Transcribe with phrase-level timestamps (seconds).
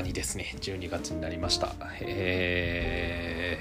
[0.00, 1.74] 間にですね12月になりました。
[2.00, 3.58] え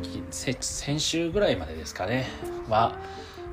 [0.00, 2.26] ー、先週ぐらいまでですかね。
[2.68, 2.96] は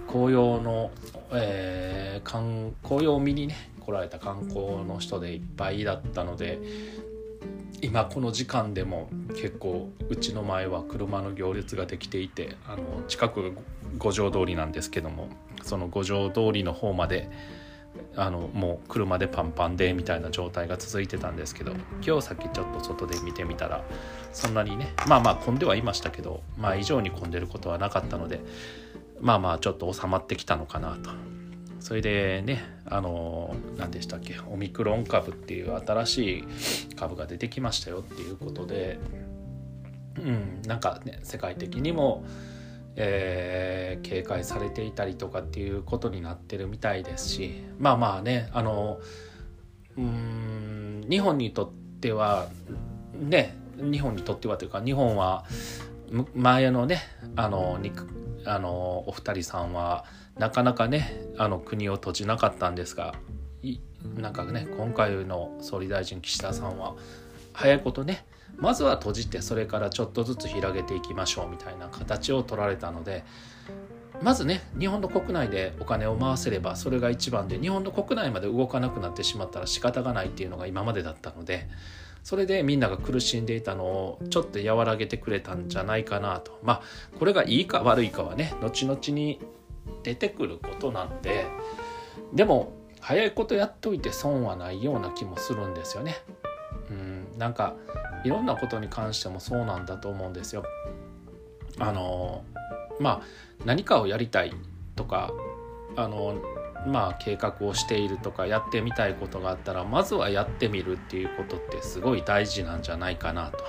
[0.08, 0.92] 紅葉の、
[1.32, 6.60] えー、観紅葉を見にね来られた観光の人でいっぱいだったので
[7.82, 13.54] 今この時間でも結構うちの前は車の行列ができていてあの近く
[13.98, 15.30] 五条通りなんですけども
[15.64, 17.30] その五条通りの方まで
[18.16, 21.74] あのもう車でパンパンでみたいな状態が続いてたんですけど
[22.06, 23.84] 今日さっきちょっと外で見てみたら
[24.32, 28.40] そんなにねまあまあ混んではいましたけどまあ以上に混んでることはなかったので
[29.20, 31.12] まあまあちょっと収まってきたのかなと。
[31.86, 38.98] それでねあの何でしたっけオミクロン株っていう新しい株が出てきましたよっていうことで
[40.18, 42.26] うんなんかね世界的にも
[42.96, 49.00] えー、警戒されていたりとかっていうことになってるみたいですしまあまあねあの
[49.98, 52.48] うん日本にとっては
[53.14, 55.46] ね日本にとってはというか日本は
[56.34, 57.02] 前のね
[57.36, 57.80] あの
[58.46, 60.06] あのお二人さんは
[60.38, 63.16] なかなかねあの国を閉じなかったんですが
[64.18, 66.96] なんかね今回の総理大臣岸田さんは
[67.54, 68.26] 早いことね
[68.58, 73.24] まずは閉じてそれからちょっとずつ広げていきましょうみたいな形を取られたので
[74.22, 81.68] まずね日本の国内でお金を回せればそれが一番で日本の国内まで動かなくなってしまったら仕方がないっていうのが今までだったので
[82.24, 86.82] それでみんなが苦しんでいたのをちょっと和らげてくれたんじゃないかなとまあ
[87.20, 89.40] これがいいか悪いかはね後々に
[90.02, 91.46] 出てくることなんで
[92.34, 96.16] でも早いことやっといて損はないような気もするんですよね。
[96.90, 97.76] うんなんか
[98.26, 100.66] いろんなことに関してもそうなんだと思うんですよ。
[101.78, 102.44] あの
[103.00, 103.22] まあ
[103.66, 104.54] 何かをやりたい
[104.96, 105.32] とか
[105.96, 106.42] あの
[106.88, 113.60] まあ計画をしているとかやってみたいことがあったらまずはやってみるっていうことってすごい大事なんじゃないかなと。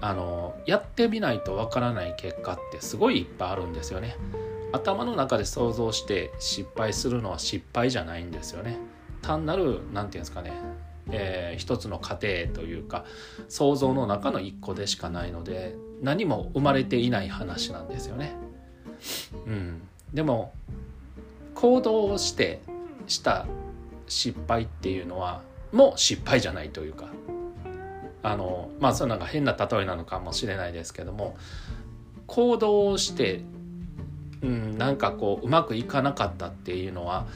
[0.00, 4.16] あのやってみないとわからない結果ってすごいいっぱいあるんですよね。
[4.72, 8.78] 頭の中で想像して失敗するのは失敗じゃないんですよね。
[9.22, 10.52] 単なる何て言うんですかね
[11.10, 13.04] えー、一つの過程というか
[13.48, 18.34] 想像の中の一個でしかないので何も生まれていない話なんですよね。
[19.46, 19.82] うん、
[20.12, 20.52] でも
[21.54, 22.60] 行動をして
[23.06, 23.46] した
[24.06, 25.42] 失敗っていうのは
[25.72, 27.08] もう失敗じゃないというか
[28.22, 31.36] あのまあそれなんか変な例えなのかもしれないですけども
[32.26, 33.42] 行動をして、
[34.42, 37.26] うん、なんかこううまくいかなかったっていうのは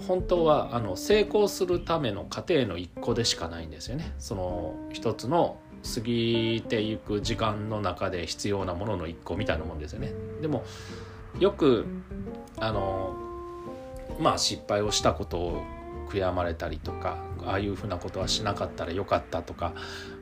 [0.00, 4.12] 本当はあの成功するための過程の一個でしかないんですよね。
[4.18, 5.58] その一つの
[5.94, 10.12] 過ぎていく時間の中で必要なものの一個みたいなもんですよね。
[10.40, 10.64] でも
[11.38, 11.86] よく
[12.58, 13.14] あの
[14.18, 15.62] まあ失敗をしたことを
[16.08, 19.74] 悔やまれたりとかああいうふうなことはしなかったらよかったとか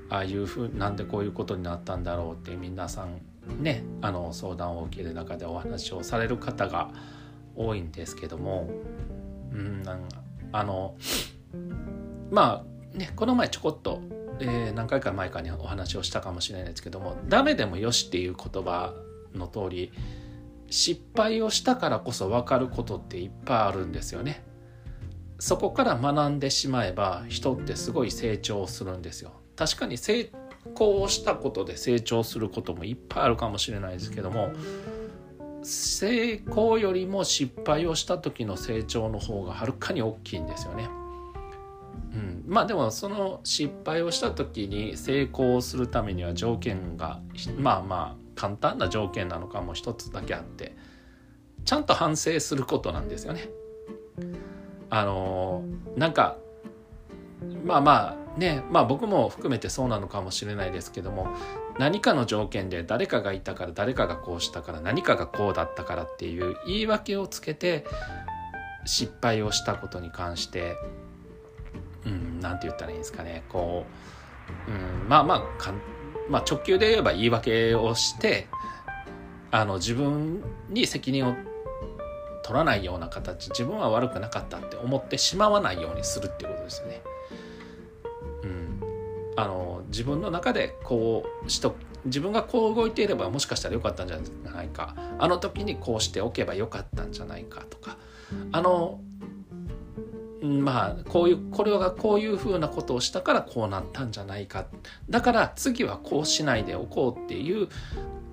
[0.08, 3.20] ああいうふうなんでこういうことになったんだろうって皆さん
[3.62, 6.90] ねあの相談を受ける中でお話をされる方が
[7.56, 8.70] 多いんですけども
[9.52, 9.82] うん
[10.52, 10.96] あの
[12.30, 12.64] ま
[12.94, 14.00] あねこの前ちょこっと、
[14.40, 18.94] えー、何回か前かにお話をしたかもしれないですけども「ダメでもよし」っていう言葉
[19.34, 19.92] の通り
[20.70, 24.42] 失敗をしたからこそ分かることっていっぱいあるんですよね。
[25.38, 29.32] そこから学んでしまえば人ってすごい成長するんですよ。
[29.56, 30.30] 確かに成
[30.74, 34.52] 功したことで成長することもいっぱいあるかもしれないですけども
[35.62, 40.88] 成功よりも失敗をした時の成長の方がはるかに大きいんですよね。
[42.14, 47.20] うん、まあでもその失敗をした時に成功するためには条件が
[47.58, 50.76] まあまあ簡単な条件なのかも一つだけあって
[51.64, 53.48] ちゃんと反省することなんですよね。
[54.90, 55.62] あの
[55.96, 56.36] なんか
[57.64, 61.28] まあまあねまあ僕も含めてそうなのかもしれないですけども
[61.78, 67.84] 何かの条件で誰かがいたから誰かがこうしたから何かがこうだったからっていう言い訳をつけて
[68.84, 70.76] 失敗をしたことに関して
[72.06, 73.86] うん何て言ったらいいんですかねこ
[74.68, 75.80] う、うん、まあまあかん
[76.28, 78.48] まあ直球で言えば言い訳をして
[79.50, 81.34] あの自分に責任を
[82.42, 87.02] 取らないような形自分は悪くなかったって思ってしまわないようにするっていうことですよね。
[89.36, 91.74] あの自分の中でこうしと
[92.04, 94.18] 自分がこう動いていればもしかしたらよかったんじゃ
[94.50, 94.94] ないか。
[95.18, 97.96] あの時にこうしておけばよかったんじゃないかとか。
[98.50, 99.00] あの
[100.42, 104.66] まあこういうこれがこういうふうなことをしたからこうなったんじゃないか。
[105.08, 107.68] だから次はこうしないでおこうっていう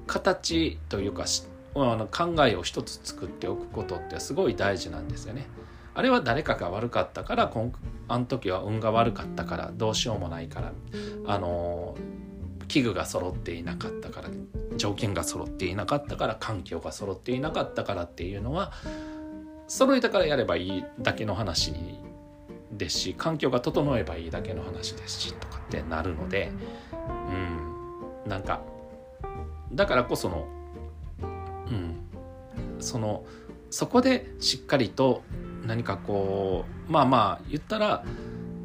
[0.08, 1.26] 形というか
[1.76, 5.46] あの考えを一つ作っておくことってすごい大事なんですよね。
[6.00, 7.74] あれは誰かが悪かったからこん
[8.08, 10.72] あの時は運が悪かったからどうしようもないから
[11.26, 11.98] あの
[12.70, 14.30] 器具が揃っていなかったから
[14.78, 18.72] 条件が揃っていなかったから環境が揃っていなかったからっていうのは
[19.68, 21.74] 揃えたからやればいいだけの話
[22.72, 26.54] ですし環境が整えばいいだけの話ですしとかってなるので
[26.94, 28.62] うんなんか
[29.74, 30.48] だからこその
[31.22, 32.10] うん
[32.80, 33.26] その
[33.70, 35.24] そこでしっかりと
[35.66, 38.04] 何かこうまあまあ言ったら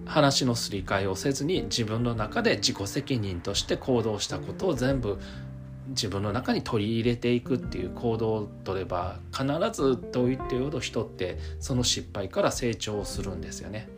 [0.06, 5.18] 話のすり替えをせずに自分の中で自己責任として行動したことを全部
[5.88, 13.88] 自分の中に取り入れていくっていう行動を取れば必ずと言ってほど人ってその失敗から成長するんですよね。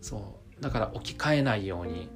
[0.00, 2.08] そうだから置き換えないように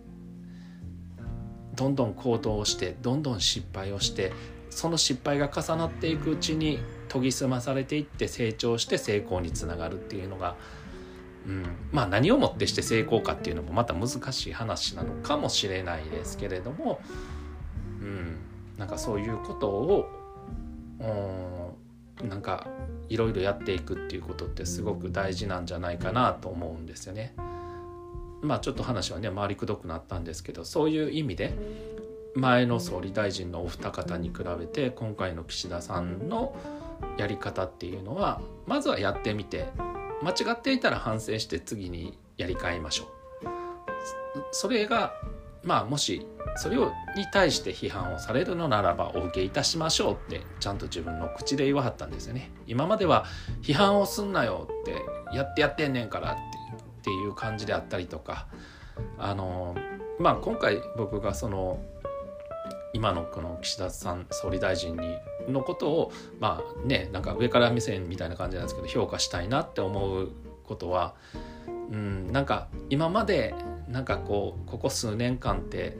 [1.74, 4.32] どんどん行動をしてどんどん失敗をして
[4.70, 6.78] その失敗が重なっていくうちに
[7.16, 10.56] 研ぎ澄まされていって成長して成功につながるっていうのが、
[11.46, 17.00] うん、まあ何をもってして成功かっていうのもまた難しい話なのかもしれないですけれども、
[18.00, 18.36] うん、
[18.78, 20.08] なんかそういうことを、
[22.20, 22.68] うん、なんか
[23.08, 27.34] いろいろやっていくっていうことってすごく大事なんじゃないかなと思うんですよね。
[28.42, 31.54] まあちょっと話はね回りくどくなったんですけどそういう意味で
[32.34, 36.54] 前の総理大臣のお二方に比べて今回の岸田さんの
[37.19, 39.69] やり方っていうのはまずはやってみて
[40.22, 43.08] 間違っていたら反省して次にやり替えましょう。
[44.52, 45.14] それが
[45.62, 46.26] まあもし
[46.56, 52.50] それをに対して批判をされるのならばお受けいたしましょうってちゃんと自分の口で言わはったんですよね。
[52.66, 53.25] 今までは
[53.62, 55.02] 批判をすんなよって
[55.37, 56.37] やってやってんねんからっ
[57.02, 58.46] ていう感じであったりとか
[59.19, 59.76] あの
[60.19, 61.82] まあ今回僕がその
[62.92, 65.16] 今のこの岸田さん総理大臣に
[65.48, 70.31] のことをまあねなんか上から目線みたいな感じなんですけど評価したいなって思う
[70.64, 71.14] ことは
[71.66, 73.54] うんなんか今まで
[73.88, 75.96] なんかこうここ数年間って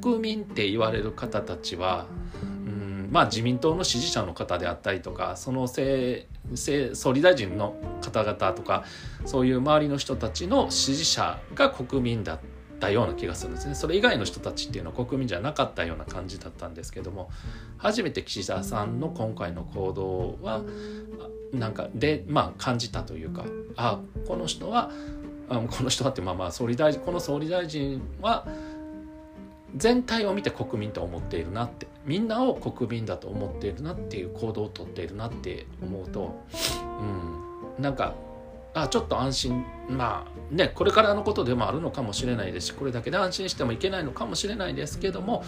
[0.00, 2.06] 国民って言われる方たちは
[2.42, 6.26] うんまあ自民党の支持者の方であったりとかその政
[6.94, 8.84] 総理大臣の方々とか
[9.24, 12.38] そういう周りの人たちの支持者が国民だっ
[12.80, 13.74] たような気がするんですね。
[13.74, 17.30] それ以外の人たちっていうのは国民じゃなかったような感じだったんですけども
[17.78, 20.62] 初めて岸田さんの今回の行動は
[21.52, 23.44] なんかでまあ感じたというか
[23.76, 24.90] あこの人は
[25.48, 28.46] この人はってまあまあ総理大臣この総理大臣は
[29.76, 36.44] 全体を見て国民と思っているなってみんなを国民だと思っているなっていう行動をとっているなって思うと、
[37.78, 38.14] うん、なんか
[38.74, 39.64] あちょっと安心。
[39.88, 45.44] まあねこれからのことでもあるのかもしれないですしこれだけで安心してもいけないのかもしれないですけども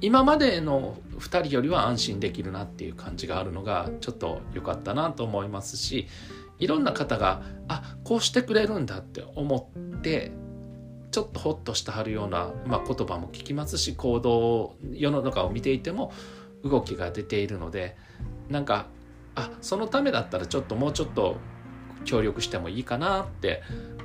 [0.00, 6.08] 今までの2人よりは安心できるなっていう感じがあるのがちょっと良かったなと思いますし
[6.58, 10.32] いろんな方があこうしてくれるんだって思って
[11.10, 16.12] ちょっとホッとしてはるような、まあ、言葉も聞きますし行動世の中を見ていても
[16.64, 17.96] 動きが出ているので
[18.48, 18.86] なんか
[19.36, 21.36] あそのためだったらちょっともうちょっと
[22.04, 23.62] 協力してもいいかなって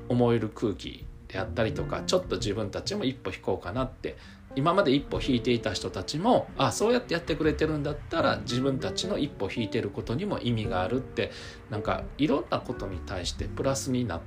[0.07, 4.17] 思える空気であったりとかちょっと自分たちも一歩引こうかなって
[4.55, 11.31] 今まで一歩引いていた人たちもあそうやってやってくれてるんだったら自分たちの一歩引いてることにも意味があるって
[11.69, 14.21] なんかいろんなことに対してプラスになっ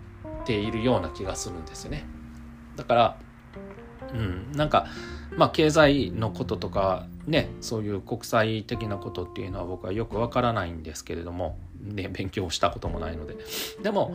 [0.45, 2.07] ているような気がするんですよね。
[2.76, 3.19] だから
[4.14, 4.87] うんなんか
[5.37, 13.37] まあ経済のこととかねそういう国際的なことっていうのは僕はよくわからないんですけれどもね、勉強したこともないので。
[13.83, 14.14] でも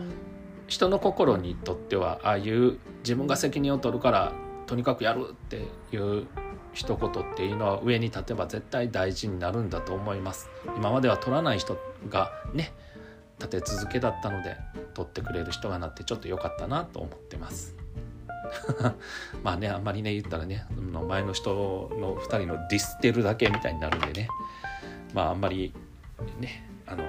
[0.66, 4.32] 人の心にとってはああいう自分が責任を取るから
[4.66, 6.26] とにかくやるっていう
[6.74, 10.50] 一言っていうのは上に立てば絶対大事になるんだと思います。
[10.76, 12.72] 今までは取らない人がね
[13.38, 14.56] 立て続けだったので
[14.94, 17.77] 取ってくれる人がなってちょっと良かったなと思ってます。
[19.42, 20.66] まあねあんまりね言ったらね
[21.08, 24.28] 前の人の2人のディスってるだけみたいになるんでね
[25.14, 25.72] まああんまり
[26.38, 27.04] ねあの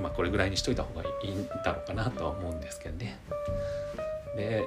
[0.00, 3.18] まあこれぐらいにしといた方がいいんだろうかなとは思うんですけどね。
[4.36, 4.64] で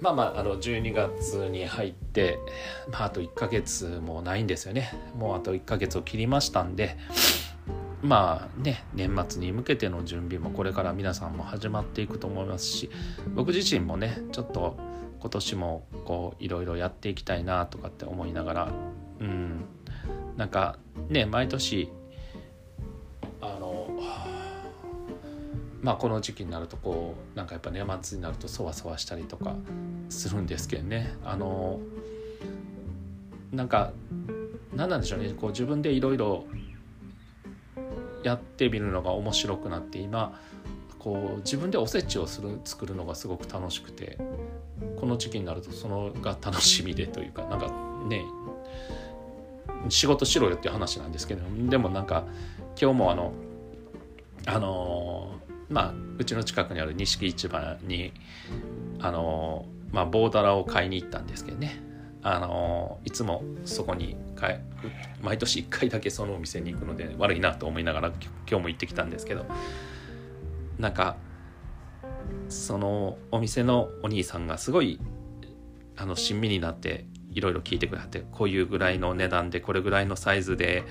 [0.00, 2.38] まあまああの12月に入って、
[2.90, 6.96] まあ、あと1ヶ月もないんですよねもうあと1ヶ月を切りましたんで
[8.02, 12.90] まあね年末に向けての準備もこれから皆さんも始まっていくと思いますし
[13.34, 14.76] 僕自身もねちょっと
[15.24, 18.72] 今年もこういろいろやっていきたいなとかって思いながら
[19.20, 19.64] うん。
[20.36, 20.76] なんか
[21.08, 21.90] ね毎年
[23.40, 23.88] あの
[25.80, 29.56] まあこの時期になるとこうなんかやっぱ年末になるとそわそわしたりとか
[30.10, 31.14] するんですけどね。
[31.24, 31.80] あの
[33.50, 33.92] なんか
[34.74, 35.30] 何なんでしょうね。
[35.30, 36.44] こう自分でいろいろ
[38.24, 40.38] やってみるのが面白くなって今
[41.04, 44.16] こう自分でおせちをする作るのがすごく楽しくて
[44.98, 47.70] この時期になるとそのが楽しみでというか なんか
[48.08, 48.24] ね
[49.90, 52.24] 仕事しろよっていう話なんですけどでもなんか
[52.80, 53.32] 今日もあの
[54.46, 55.34] あの
[55.68, 58.14] まあうちの近くにある錦市場に
[58.98, 61.82] あのまあ棒だらを買いに行ったんですけどね。
[62.26, 64.16] あのいつもそこに
[65.20, 68.12] 毎年1回だけそのお店に行くので悪いなと思いながら
[68.48, 69.44] 今日も行ってきたんですけど
[70.78, 71.16] なんか
[72.48, 75.00] そのお店のお兄さんがすごい
[75.96, 80.84] あの親身になっていろいろ聞いてくれはってこういうぐらいの値段でこれぐらいのサイズで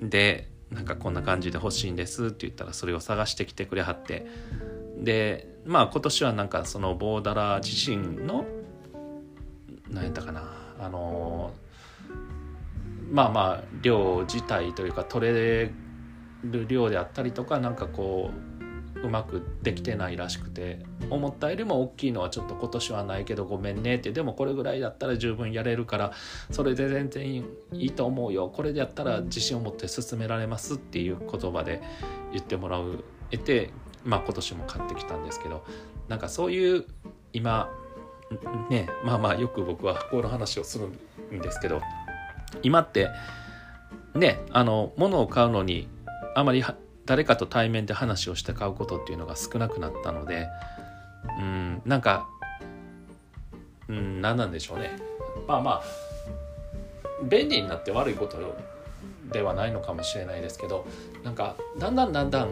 [0.00, 4.26] でなんかこんな感じで欲しいんですって言ったらそれを探してきてくれはって。
[4.98, 8.46] でまあ今年はなんかそのボーダラー自身の
[9.90, 11.52] 何やったかなあの
[13.10, 15.70] まあまあ量自体というか取れ
[16.44, 18.55] る量であったりとかなんかこう
[19.02, 26.12] うまくできてないらしくて思ったよりも大きいのはちょっと今年はないけどごめんねってでもこれぐらいだったら十分やれるから
[26.50, 28.48] それで全然いいと思うよ。
[28.48, 31.82] これでやったら自信を持って進められますっていう言葉で
[32.32, 33.70] 言ってもらう得て、
[34.04, 35.64] まあ、今年も買ってきたんですけど
[36.08, 36.84] なんかそういう
[37.32, 37.70] 今
[38.70, 40.88] ねまあまあよく僕は箱の話をする
[41.36, 41.80] んですけど
[42.62, 43.08] 今って
[44.14, 45.88] ねあの物を買うのに
[46.34, 46.62] あまり
[47.06, 50.48] 誰かと対面で話をして買うことっていうのが少なくなったので
[51.38, 52.28] うんなんか
[53.88, 54.96] うん何なんでしょうね
[55.46, 55.82] まあまあ
[57.24, 58.36] 便利になって悪いこと
[59.32, 60.86] ではないのかもしれないですけど
[61.24, 62.48] なんかだんだんだんだん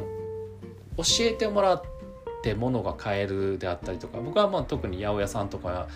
[0.96, 1.82] 教えてもらっ
[2.42, 5.88] て物が買えるであったりとか僕はまあ特に八百屋さんとか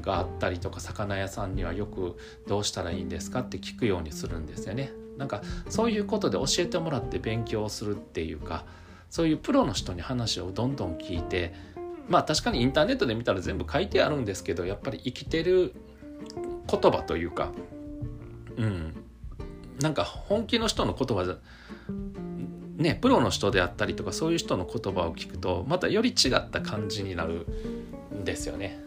[0.00, 4.92] があったりとか魚屋さんにはよくどうしたらいいんですかって聞くようにするんですよね。
[5.16, 8.64] なんかそういうことで教えてもらって勉強するっていうか
[9.10, 11.54] そういうプロの人に話をどんどん聞いて
[12.08, 15.74] まあ確かにインターネットで見たら全部書いてあるんですけどやっぱり生きてる
[16.68, 17.52] 言葉というか
[18.56, 19.04] うん
[19.80, 21.36] なんか本気の人の言葉じゃ
[22.76, 27.46] ねプロの人であったりとかそういう人の言葉を聞くとまたより違った感じになる
[28.14, 28.78] んですよね。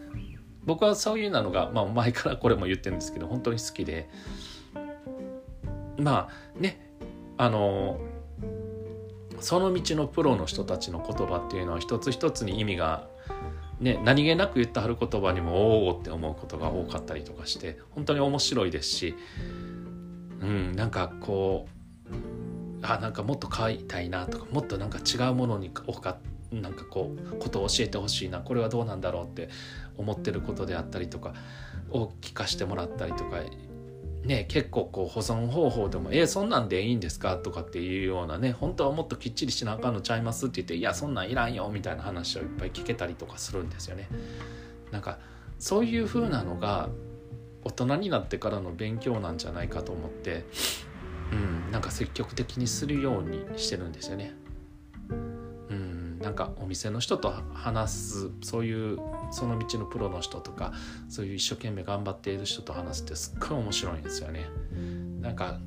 [0.65, 4.09] 僕はそういうなのが、まあ、前からこれも言ってるんですけど本当に好きで
[5.97, 6.91] まあね
[7.37, 7.99] あの
[9.39, 13.07] その道のプロの人たちの言葉っていうのは一つ一つに意味が、
[13.79, 19.15] ね、何気なく言ってはる言葉にもおおって思うことが多かったりとかして本当に面白いですし、
[20.41, 21.75] うん、なんかこう
[22.81, 26.17] あなんかもっと買いたいなとかもっとなんか違うものにおか
[26.51, 29.49] なんかこうことを教えてほしいなこれはどうなんだろうって
[29.97, 31.33] 思ってることであったりとか
[31.89, 33.41] を聞かしてもらったりとか
[34.25, 44.09] ね、結構こう保存方法でも「えそんなんでいいんですか?」とかっていうようなね本当はもっときっちりしなあかんのちゃいますって言って「いやそんなんいらんよ」みたいな話をいっぱい聞けたりとかするんですよね。
[44.91, 45.19] なんか
[45.59, 46.89] そういう風なのが
[47.63, 50.45] 大人になってからの勉強なんじゃないかと思って、
[51.31, 51.35] う
[51.69, 54.33] ん、なんか積極的にするようにしてるんですよね。
[56.25, 60.73] なんかお店の人と話すそういうその道のプロの人とか
[61.07, 64.47] そういう一生懸命頑張っている人と話すってすっごい面白いんですよね。
[65.21, 65.59] なんか、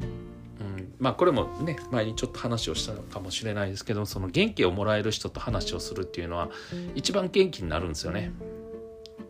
[0.00, 6.48] うん、まあこれもね前にちょっと話をしたのかもしれないですけどその元気をもらえる人と話をするっていうのは
[6.94, 8.32] 一番元気になるんですよね。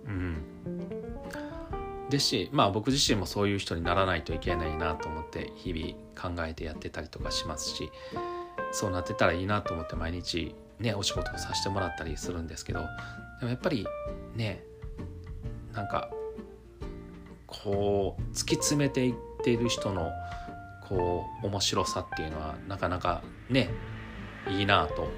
[0.07, 0.37] うん、
[2.11, 7.91] ですしまあ僕自身もそういう人にならないといけないなと思って日々考えてやってたりとかしますし
[8.71, 12.81] そうなってたらいいなと思って毎日ねお仕事をさせてもらったりするんですけど
[13.41, 13.87] でもやっぱり
[14.35, 14.63] ね
[15.73, 16.11] なんか
[17.47, 20.11] こう突き詰めていってる人の
[20.89, 23.71] こう面白さっていうのはなかなかね
[24.49, 25.11] いいなと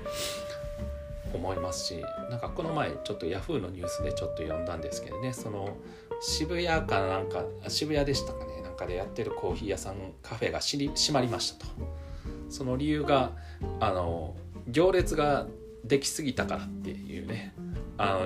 [1.34, 5.76] 思いますしなんかこの前ちょっとヤフーのニュースでちょっと読んだんですけどねその
[6.20, 12.08] 渋谷かなんか渋谷でしたかねなんかでやってるコーヒー屋さんカフェが閉まりましたと。
[12.48, 13.32] その理由が
[13.80, 14.34] あの
[14.68, 15.46] 行列が
[15.84, 17.54] できすぎたからっていうね。
[17.96, 18.20] あ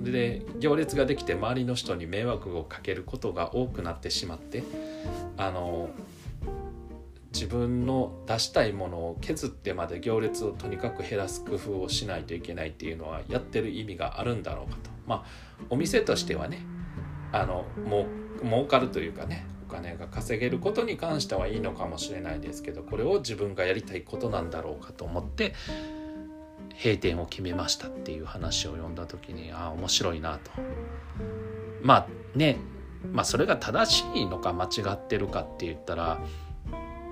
[0.00, 4.64] ので行列ができて周りの人に迷惑をかけることが多くなってしまって
[5.36, 5.90] あの
[7.32, 14.90] 自分の出したいものを削ってまで行列をとにかく減らす工夫をしないといけないっていうのはやってる意味があるんだろうかと。
[15.06, 16.66] まあお店としてはね
[17.30, 18.06] あのも
[18.42, 25.54] う儲かるというかね金が稼げることに関してはいいのかもしれないですけどこれを自分がやりたいことなんだろうかと思って
[26.82, 30.50] 閉店を決めましたっていう話を読んだ時にああ面白いなと。
[31.82, 32.58] まあね
[33.12, 36.20] まあそれが正しいのか間違ってるかって言ったら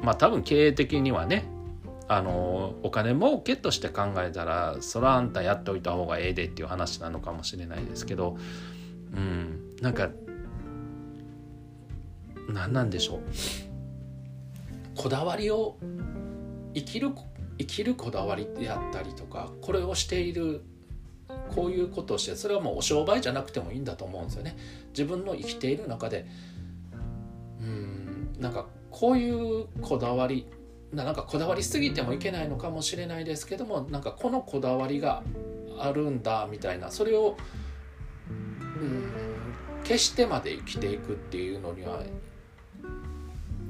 [0.02, 1.44] まあ多分経営的にはね
[2.06, 8.36] あのお金儲けとして考えたらそらあんたやっておいた方がええでっていう話なのかもしれないですけど
[9.14, 10.10] うんなんか
[12.52, 13.20] 何なんでしょう？
[14.96, 15.76] こだわりを
[16.74, 17.10] 生きる
[17.58, 20.62] 生きるこだわりであったりとかこれをしている
[21.54, 24.56] こういうことをしてそれはもうお商売じゃなくてもいいんだと思うんですよね。
[24.90, 26.26] 自分の生きている中で
[27.60, 30.46] うんなんかこういうこだわり
[30.92, 35.22] なんかこだわりすぎてもいけないのかもしれないですけどもなんかこのこだわりが
[35.78, 37.36] あるんだみたいなそれを
[38.28, 39.12] うん
[39.84, 42.02] 消してまで生きていくっていうのには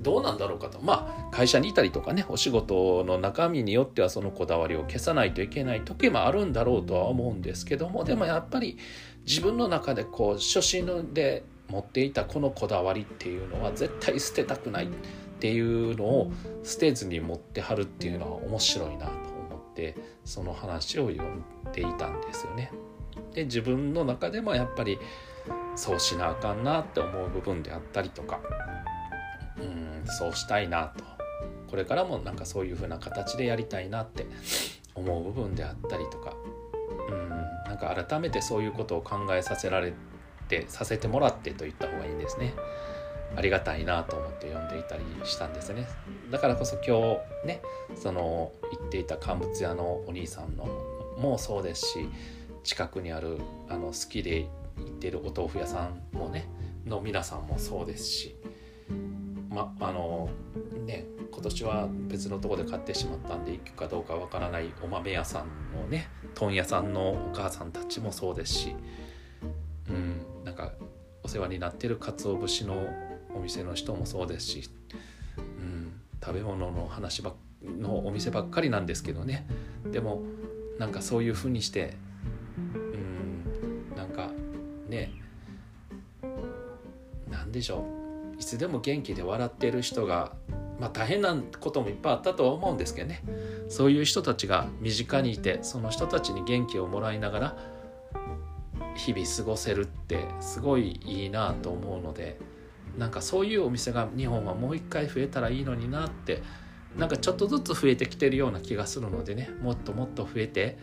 [0.01, 8.79] どうなんだろうかとまあ会社にいたりとかねお仕事の中身によってはそのこだわりを消さないといけない時もあるんだろうとは思うんですけどもでもやっぱり
[9.27, 14.89] 自分の中でこう初心で持っていたこのこだわりっていうのは絶対捨てたくないっ
[15.39, 22.73] ていうのを捨てずに持ってはるっていうのは面白いなと思ってその話を読んでいたんですよね。
[23.33, 24.99] で自分の中でもやっぱり
[25.77, 28.41] そうしなあかんなって思う部分であったりとか
[29.61, 31.05] うんそうしたいなと。
[31.69, 34.27] これからもなんかそういう風な形でやりたいなって
[34.95, 36.35] 思う部分であったりとか。
[37.09, 37.29] うん
[37.71, 39.93] なんか改めてそういうことを考えさせられ
[40.49, 42.53] てさせてもらってと言った方がいいんですね。
[43.37, 45.87] ありがたいなと思って読んでいたりしたんですね。
[46.31, 47.63] だからこそ今日ね
[47.95, 50.67] その行っていた乾物屋のお兄さんの
[51.17, 52.09] もそうですし
[52.65, 53.39] 近くにある
[53.69, 56.49] あの好きで行ってるお豆腐屋さんもね
[56.85, 58.37] の皆さんもそうですし。
[59.51, 60.31] まあの
[60.87, 68.77] ね今年は別のとこで買ってしまったんで行くかどうかわからないお豆屋さんのね問屋さんのお母さんたちもそうですし
[69.89, 70.73] うんなんか
[71.25, 72.89] お世話になってる鰹節の
[73.35, 74.71] お店の人もそうですし、
[75.37, 79.47] うん、食べ物の話ばのお店ばっかりなんですけどね。
[79.93, 80.23] でも
[80.79, 81.95] なんかそういうふうにして
[82.57, 84.31] うんなんか
[84.89, 85.13] ね
[87.31, 88.00] 何でしょう。
[88.41, 90.33] いつでも元気で笑ってる人が
[90.81, 93.23] まあ大変なこともいっぱいあったとは思うんですけどね。
[93.69, 97.57] そういう人たちが身近にいてその人たちに元気をもらいながら
[98.97, 102.39] 日々過ごせるってすごいいいなと思うので
[102.99, 106.43] なんかそういうお店が日本はもう一回増えたらいいのになって
[106.97, 110.79] なんかちょっとずつ増えてきてるような気がするのでねもっともっと増えて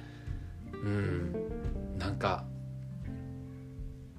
[0.71, 1.35] うん
[1.97, 2.45] なんか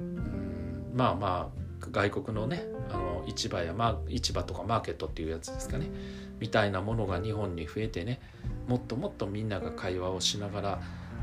[0.00, 5.86] うんまあまあ外国のねあの市場や、ま、市場とかマーケットっていうやつですかね。
[6.40, 8.20] みたいなものが日本に増えてね
[8.66, 10.80] もっともっとみんなが会話をしながら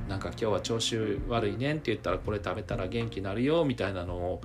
[0.07, 4.41] なんか今日は調子悪いねんって言ったらこれ食べたら元気になるよみたいなのを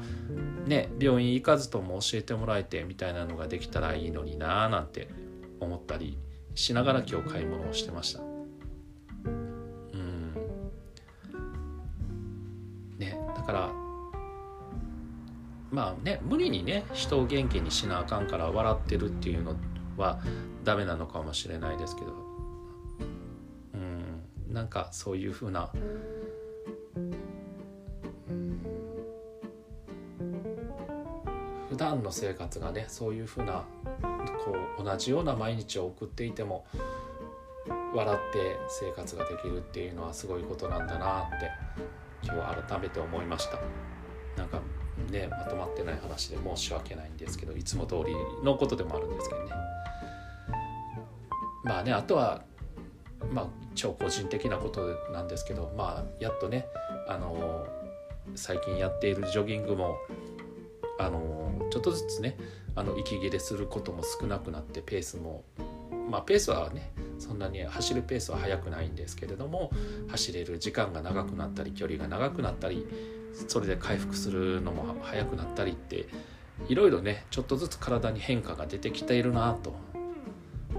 [0.66, 5.08] ね病院行かずとも教えてもらえてみたいなのができたらいいのになーなんて
[5.58, 6.16] 思ったり
[6.54, 8.20] しながら今日買い物をしてました。
[8.20, 10.34] うん。
[12.98, 13.89] ねだから
[15.70, 19.56] まあね無理にね人を元気にしなあかんから笑ってるっていうの
[19.96, 20.20] は
[20.64, 22.12] ダメなのかもしれないですけど。
[23.74, 24.20] うん
[24.52, 25.70] なんかそういうふうな
[31.68, 33.64] 普段の生活がねそういうふうな
[34.44, 36.66] こう同じような毎日を送っていても
[37.94, 41.50] 笑って生活ができるっていうのはすごいことなんだなって
[42.22, 43.60] 今日改めて思いました。
[44.36, 44.60] なんか
[45.10, 49.50] ねまとまってない話で申し訳ないんですけどいつも通りのことでもあるんですけどね。
[51.64, 52.42] まあねあとは
[53.32, 56.66] まあ超個人的なことなんですけどまあやっとね
[57.08, 57.66] あの
[58.34, 59.96] 最近やっているジョギングも
[60.98, 62.36] あのちょっとずつね
[62.74, 65.44] あの息切れすることも少なくなってペースも
[66.10, 69.70] まあペースはねそんなに走るペースは速くないんですけれども
[70.08, 72.86] 走れる時間が長くなったり距離が長くなったり
[73.48, 76.06] それで回復するのも早くなったりって
[76.68, 79.74] いろいろねちょっとずつ体に変化が出てきているなと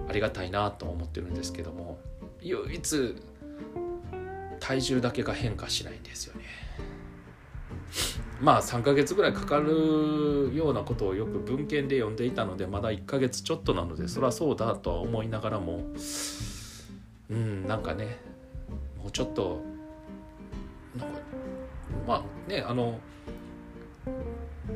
[0.07, 1.99] ありがたいなと思ってるんですけども
[2.41, 3.15] 唯一
[4.59, 6.41] 体重だけが変化しないんですよね。
[8.39, 15.83] まあ3ヶ月ぐらいかかるようなことをよく文献で読んでいたのでまだ1ヶ月ちょっとなのでそりゃそうだとは思いながらも
[17.29, 18.17] うんなんかね
[18.97, 19.61] もうちょっと
[22.11, 22.99] まあねあの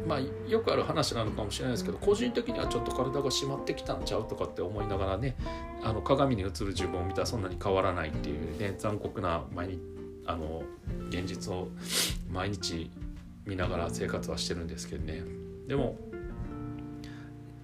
[0.07, 0.19] まあ
[0.49, 5.35] よくある話なのかもしれないですけど個人的にはちょっと体が締まってきたんちゃうとかって思いながらね
[5.83, 9.79] あの鏡に映る自分を見たらそんなに変わらないっていうね残酷な毎日
[10.27, 10.63] あの
[11.09, 11.67] 現実を
[12.31, 12.89] 毎日
[13.45, 15.21] 見ながら生活はしてるんですけどね。
[15.67, 15.97] でも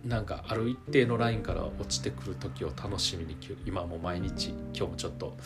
[0.04, 5.38] なんかある一定のラインから落ちてくる時を楽しみに今も毎日今日もちょっと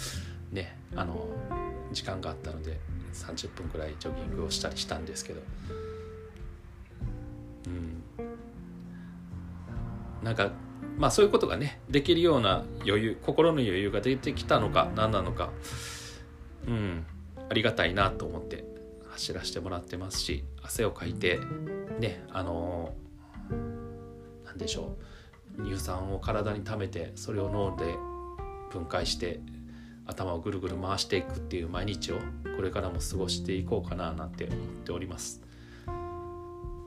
[0.52, 1.28] ねあの
[1.92, 2.80] 時間があったので
[3.15, 5.41] 30分くらいジョギングをしたりしたんですけど。
[7.67, 8.04] うん。
[10.23, 10.51] なんか
[10.97, 15.49] まあそういうことがねできるような余裕心の余裕が出てきたのか何なのか。
[16.67, 17.06] うん。
[17.49, 18.65] ありがたいなと思って
[19.12, 21.39] 走らせてもらってますし汗をかいて
[21.99, 22.95] ねあの
[24.45, 24.97] 何でしょ
[25.60, 25.63] う。
[25.63, 27.95] 乳酸を体に溜めてそれを脳で
[28.71, 29.39] 分解して
[30.06, 32.18] 頭をぐるぐる回していくっていう毎日を
[32.56, 35.41] これからも過ごしていこうかななんて思っております。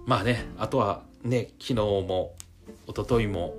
[0.07, 2.35] まあねあとはね昨日も
[2.87, 3.55] 一昨日も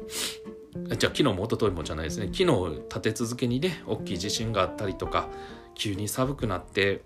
[0.74, 2.30] じゃあ昨日も一昨日もじゃないですね。
[2.34, 5.28] 昨日立て続けにね大きい地震があったりとか
[5.76, 7.02] 急に寒くなって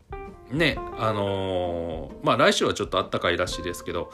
[0.52, 4.12] ねあのー、まあ来週はちょっとあったかいらしいですけど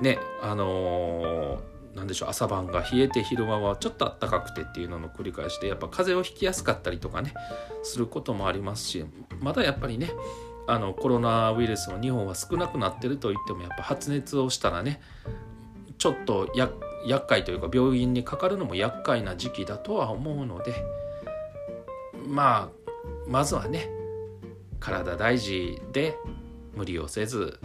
[0.00, 7.32] ねあのー何でしょう朝晩が冷えて昼間はちょっと暖かくてっていうのの繰り返しでやっぱ風邪をひきやすかったりとかね
[7.82, 9.04] することもありますし
[9.40, 10.10] まだやっぱりね
[10.66, 15.00] あのコロナウイルスの日本は少なくなってると言ってもやっぱ発熱をしたらね
[15.98, 16.70] ちょっとや
[17.06, 20.74] 厄介というか病院にかかるのも厄介な時期だとは思うので
[22.26, 22.90] まあ
[23.26, 23.90] まずはね
[24.80, 26.16] 体大事で
[26.74, 27.58] 無理をせず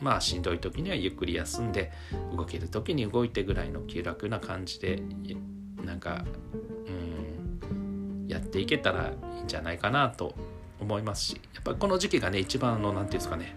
[0.00, 1.92] まあしんどい時にはゆっくり休んで
[2.36, 5.02] 動ける時に動いてぐらいの気楽な感じで
[5.84, 6.24] なんか
[6.86, 10.34] うんやっていけたらいいんじゃないかなと
[10.80, 13.56] 思いますしやっぱこの時期がね一番の何て言うんですかね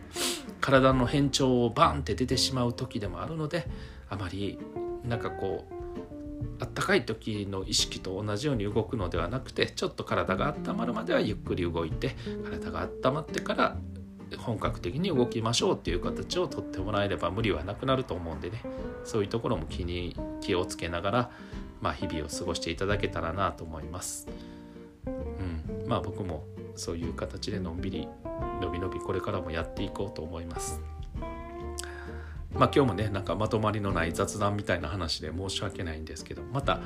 [0.59, 3.67] 体の変調をバンって出てしまう時でもあるので
[4.09, 4.59] あまり
[5.03, 5.81] なんかこう
[6.59, 13.77] あったかい時の意識と同じように動くのではなくてちょっと体が温まるまではゆっくり動いて体が温まってから
[14.37, 18.61] 本格的に動きましょうっていう形をとってもらえれば無理はなくなると思うんでね
[19.03, 21.31] そういうところも気に気をつけながら、
[21.81, 24.27] まあ、日々を過ごしていただけたらなと思います。
[25.05, 25.09] う
[25.85, 28.07] ん、まあ僕もそういう形でのんびり
[28.61, 30.81] のびのびこれからもやっていこうと思います。
[32.53, 36.79] まあ今日もねなんかまとまりのない雑談みたいな話で申し訳ないんですけどまた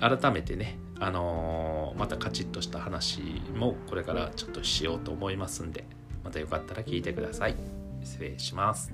[0.00, 3.20] 改めてねあのー、またカチッとした話
[3.54, 5.84] もこれからちょっとしようと思いますんで
[6.30, 7.56] またよかったら聞いてください。
[8.04, 8.92] 失礼します。